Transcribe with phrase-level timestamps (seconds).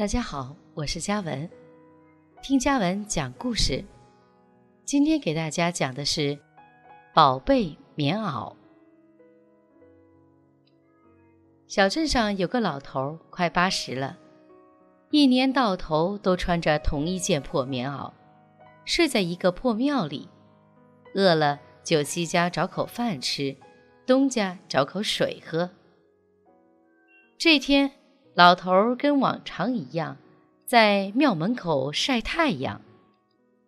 [0.00, 1.46] 大家好，我是嘉文，
[2.42, 3.84] 听嘉文讲故事。
[4.82, 6.20] 今天给大家讲的是
[7.12, 8.50] 《宝贝棉袄》。
[11.68, 14.16] 小镇上有个老头，快八十了，
[15.10, 18.10] 一年到头都穿着同一件破棉袄，
[18.86, 20.30] 睡在一个破庙里，
[21.14, 23.54] 饿了就西家找口饭吃，
[24.06, 25.68] 东家找口水喝。
[27.36, 27.92] 这天，
[28.34, 30.16] 老头儿跟往常一样，
[30.64, 32.80] 在庙门口晒太阳。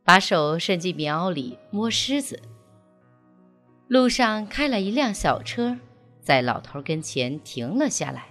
[0.04, 2.40] 把手伸进棉袄里摸虱子。
[3.86, 5.78] 路上开了一辆小车，
[6.20, 8.26] 在老头跟前停了下来。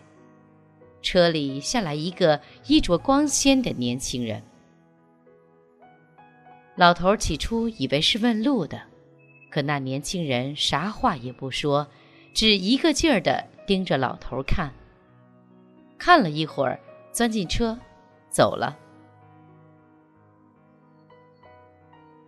[1.02, 4.44] 车里下来一个衣着光鲜的年轻人。
[6.76, 8.82] 老头起初以为是问路的，
[9.50, 11.88] 可那年轻人啥话也不说，
[12.34, 14.74] 只一个劲儿地盯着老头看。
[16.04, 16.80] 看了一会儿，
[17.12, 17.78] 钻进车，
[18.28, 18.76] 走了。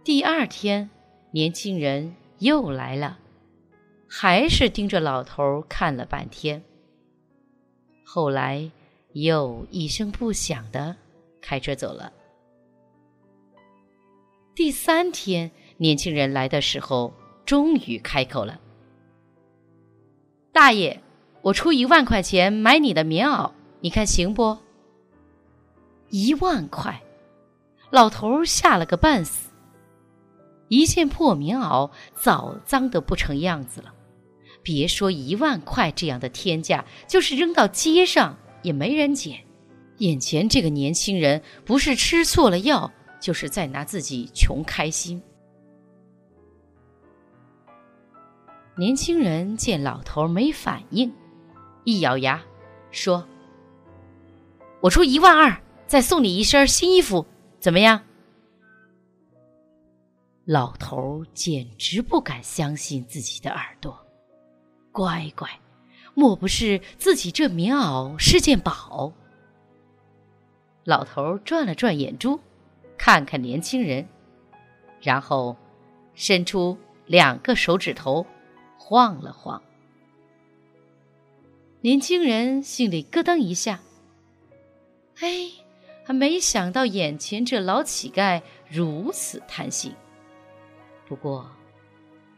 [0.03, 0.91] 第二天，
[1.31, 3.17] 年轻人又来了，
[4.07, 6.63] 还是盯着老头看了半天。
[8.05, 8.69] 后来
[9.13, 10.95] 又一声不响的
[11.41, 12.13] 开车走了。
[14.53, 17.11] 第三天，年轻人来的时候，
[17.43, 18.61] 终于开口了
[20.53, 21.01] ：“大爷，
[21.41, 23.51] 我出一万块钱买你的棉袄，
[23.83, 24.57] 你看行不？”
[26.09, 27.03] 一万块，
[27.91, 29.49] 老头吓了个半死。
[30.69, 33.93] 一件破棉袄早脏得不成样子了，
[34.63, 39.43] 别说一万块这样的天价，就是扔到街上也没人捡。
[39.97, 42.89] 眼前这个年轻人不是吃错了药，
[43.19, 45.21] 就是在拿自己穷开心。
[48.75, 51.13] 年轻人见老头没反应，
[51.83, 52.41] 一咬牙
[52.89, 53.27] 说
[54.83, 57.25] ：“我出一万二，再送你一身新衣服，
[57.57, 58.03] 怎么样？”
[60.43, 63.97] 老头简直不敢相信自己的耳朵，
[64.91, 65.49] 乖乖，
[66.13, 69.13] 莫不是自己这棉袄是件宝？
[70.83, 72.37] 老头转了转眼珠，
[72.97, 74.05] 看看年轻人，
[74.99, 75.55] 然后
[76.13, 78.25] 伸出两个手指头，
[78.77, 79.63] 晃了晃。
[81.79, 83.79] 年轻人心里咯噔一下，
[86.05, 89.93] 还没想到眼前这老乞丐如此贪心。
[91.07, 91.49] 不过，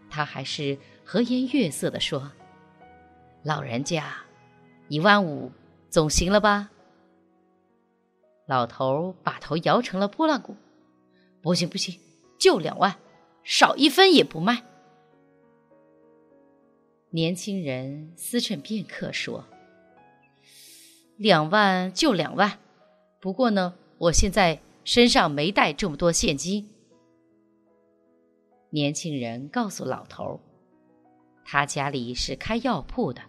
[0.09, 2.31] 他还是和颜悦色地说
[3.43, 4.15] ：“老人家，
[4.87, 5.51] 一万五
[5.89, 6.69] 总行了吧？”
[8.47, 10.55] 老头把头摇成了拨浪鼓
[11.41, 11.99] ：“不行不行，
[12.39, 12.95] 就两万，
[13.43, 14.63] 少一分也不卖。”
[17.09, 19.45] 年轻人思忖片刻说
[21.17, 22.59] ：“两万就两万，
[23.25, 26.69] 不过呢，我现在身上没带这么多现金。”
[28.69, 30.40] 年轻人告诉老头
[31.44, 33.24] 他家里是开药铺的，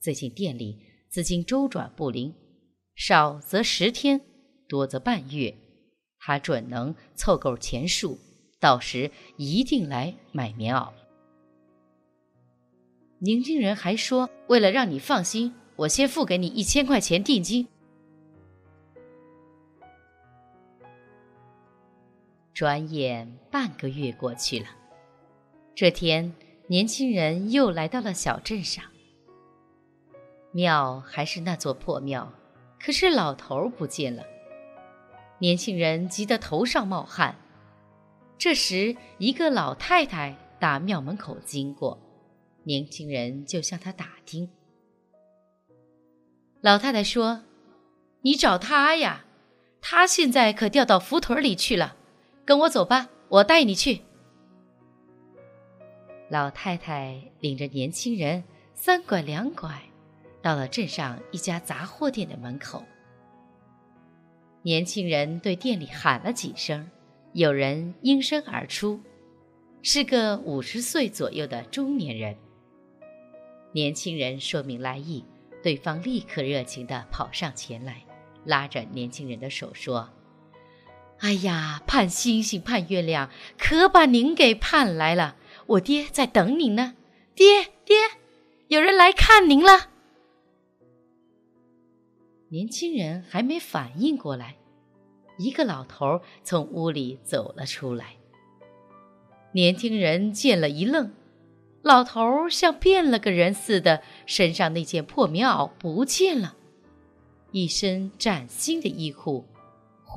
[0.00, 0.78] 最近店里
[1.10, 2.32] 资金周转不灵，
[2.94, 4.22] 少则十天，
[4.66, 5.54] 多则半月，
[6.18, 8.16] 他准能凑够钱数，
[8.58, 10.88] 到时一定来买棉袄。
[13.18, 17.68] 年轻人还说，为了让你放心，我先付给你一千块钱定金。
[22.58, 24.66] 转眼半个月过去了，
[25.76, 26.34] 这天，
[26.66, 28.84] 年轻人又来到了小镇上。
[30.50, 32.32] 庙还是那座破庙，
[32.80, 34.24] 可是老头不见了。
[35.38, 37.36] 年轻人急得头上冒汗。
[38.36, 41.96] 这时，一个老太太打庙门口经过，
[42.64, 44.50] 年轻人就向她打听。
[46.60, 47.44] 老太太说
[48.22, 49.26] ：“你找他呀，
[49.80, 51.94] 他现在可掉到胡同里去了。”
[52.48, 54.00] 跟我走吧，我带你去。
[56.30, 58.42] 老太太领着年轻人
[58.72, 59.82] 三拐两拐，
[60.40, 62.82] 到了镇上一家杂货店的门口。
[64.62, 66.90] 年轻人对店里喊了几声，
[67.34, 68.98] 有人应声而出，
[69.82, 72.34] 是个五十岁左右的中年人。
[73.72, 75.22] 年轻人说明来意，
[75.62, 78.02] 对方立刻热情地跑上前来，
[78.46, 80.08] 拉着年轻人的手说。
[81.20, 83.28] 哎呀，盼星星盼月亮，
[83.58, 85.36] 可把您给盼来了。
[85.66, 86.94] 我爹在等您呢，
[87.34, 87.96] 爹爹，
[88.68, 89.90] 有人来看您了。
[92.50, 94.56] 年轻人还没反应过来，
[95.38, 98.14] 一个老头从屋里走了出来。
[99.52, 101.12] 年轻人见了一愣，
[101.82, 106.54] 老头像变了个人似的，身上那件破棉袄不见了。
[107.50, 109.44] 一身崭新的衣裤，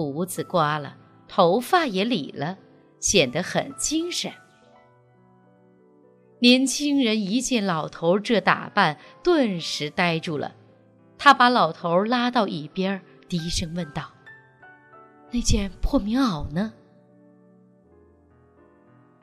[0.02, 0.96] 胡子刮了，
[1.28, 2.58] 头发也理了，
[3.00, 4.32] 显得很精神。
[6.40, 10.56] 年轻人一见老头这打扮，顿时呆住了。
[11.18, 14.12] 他把老头拉到一边，低声问道
[15.32, 16.74] ：“那件破棉袄呢？”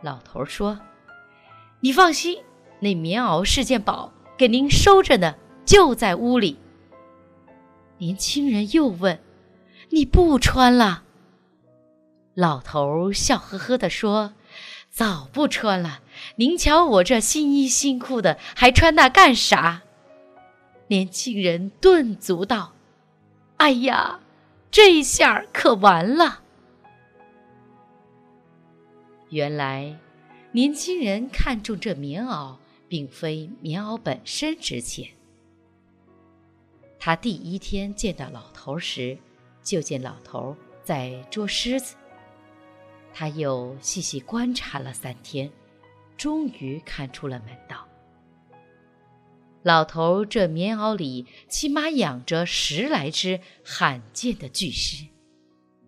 [0.00, 0.78] 老头说
[1.82, 2.38] ：“你放心，
[2.78, 5.34] 那棉袄是件宝，给您收着呢，
[5.64, 6.56] 就在屋里。”
[7.98, 9.18] 年轻人又问
[9.90, 11.04] ：“你不穿了？”
[12.34, 14.34] 老头笑呵呵地说
[14.90, 16.02] ：“早不穿了。
[16.36, 19.82] 您瞧我这新衣新裤的，还穿那干啥？”
[20.88, 22.72] 年轻人顿足道
[23.58, 24.20] ：“哎呀，
[24.70, 26.42] 这下可完了。”
[29.30, 29.98] 原来，
[30.52, 32.56] 年轻人看中这棉袄，
[32.88, 35.10] 并非棉袄本身值钱。
[36.98, 39.18] 他第一天见到老头时，
[39.68, 41.94] 就见老头在捉狮子。
[43.12, 45.50] 他又细细观察了三天，
[46.16, 47.86] 终于看出了门道。
[49.62, 55.04] 老头这棉袄里起码养着十来只罕见的巨狮，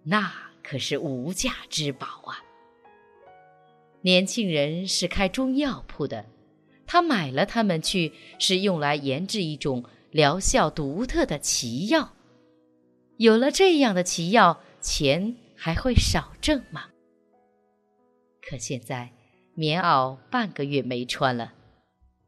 [0.02, 0.30] 那
[0.62, 2.44] 可是无价之宝啊！
[4.02, 6.26] 年轻人是开中药铺的，
[6.86, 12.14] 他买了它们去，是用来研制一种疗效独特的奇药。
[13.20, 16.88] 有了这样的奇药，钱还会少挣吗？
[18.40, 19.12] 可现在，
[19.52, 21.52] 棉袄半个月没穿了，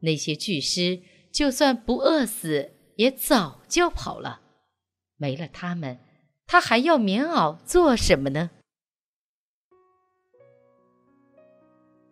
[0.01, 1.01] 那些巨狮。
[1.31, 4.41] 就算不饿死，也早就跑了。
[5.17, 5.97] 没了他们，
[6.45, 8.51] 他还要棉袄做什么呢？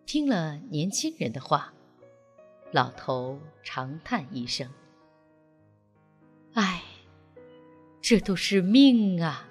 [0.04, 1.72] 听了年轻人的话，
[2.72, 4.68] 老头长叹一声
[6.54, 6.82] ：“唉，
[8.02, 9.48] 这都是命啊！”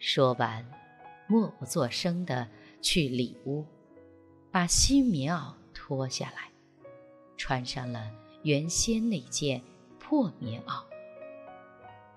[0.00, 0.66] 说完，
[1.28, 2.48] 默不作声的
[2.80, 3.64] 去里屋，
[4.50, 6.50] 把新棉袄脱下来。
[7.36, 8.10] 穿上了
[8.44, 9.60] 原先那件
[9.98, 10.84] 破棉袄，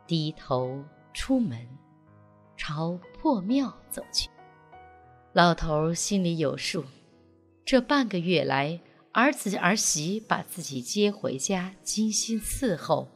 [0.08, 0.84] 低头
[1.14, 1.68] 出门，
[2.56, 4.30] 朝破庙走去。
[5.34, 6.86] 老头心里有数，
[7.66, 8.80] 这半个月来，
[9.12, 13.08] 儿子儿媳把自己接回家，精心伺候，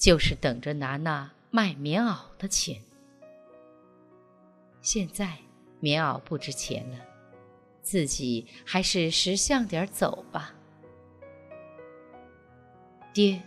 [0.00, 2.82] 就是等着拿那卖棉袄的钱。
[4.80, 5.36] 现在
[5.78, 6.96] 棉袄不值钱了，
[7.82, 10.54] 自己还是识相点走吧。
[13.12, 13.42] 爹，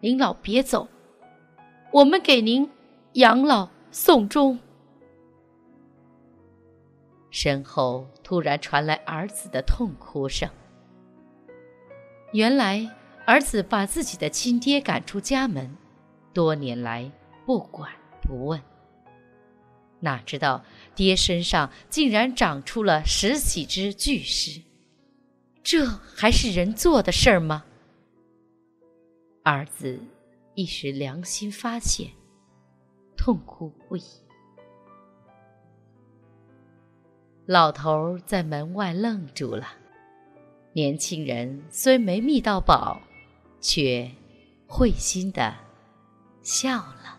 [0.00, 0.88] 您老别走，
[1.92, 2.68] 我们给您
[3.12, 4.58] 养老送终。
[7.30, 10.50] 身后突然传来儿子的痛哭声。
[12.32, 12.90] 原来
[13.28, 15.76] 儿子把自己的亲爹赶出家门，
[16.32, 17.12] 多年来
[17.44, 17.92] 不管
[18.22, 18.58] 不问。
[20.00, 20.64] 哪知道
[20.94, 24.62] 爹身上竟然长出了十几只巨狮，
[25.62, 27.66] 这还是人做的事儿吗？
[29.42, 30.00] 儿子
[30.54, 32.08] 一时良心发现，
[33.14, 34.02] 痛哭不已。
[37.44, 39.68] 老头在门外愣住了，
[40.72, 43.02] 年轻人虽没觅到宝，
[43.60, 44.10] 却
[44.66, 45.54] 会心的
[46.42, 47.18] 笑了。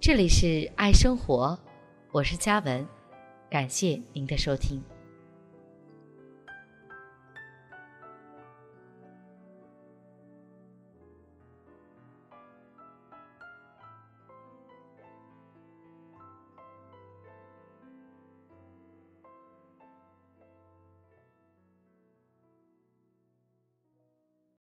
[0.00, 1.58] 这里是爱生活，
[2.12, 2.86] 我是嘉文，
[3.50, 4.82] 感谢您的收听。